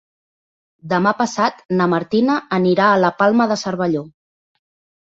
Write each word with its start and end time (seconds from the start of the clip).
Demà 0.93 1.13
passat 1.19 1.61
na 1.75 1.89
Martina 1.93 2.39
anirà 2.61 2.89
a 2.95 2.99
la 3.07 3.15
Palma 3.23 3.49
de 3.55 3.61
Cervelló. 3.67 4.05